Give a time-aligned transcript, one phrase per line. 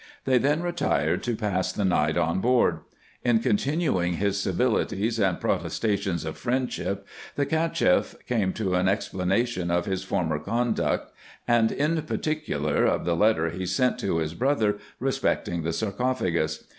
[0.25, 2.79] They then retired to pass the night on board.
[3.23, 9.85] In continuing his civilities and protestations of friendship, the Cacheff came to an explanation of
[9.85, 11.11] his former conduct,
[11.47, 16.31] and, in par ticular, of the letter he sent to his brother respecting the sarcopha
[16.33, 16.63] gus.